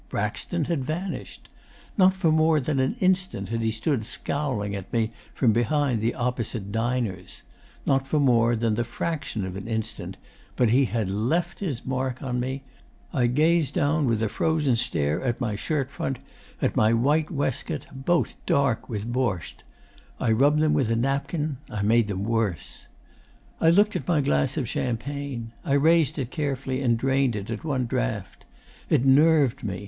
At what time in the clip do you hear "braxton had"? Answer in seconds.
0.09-0.83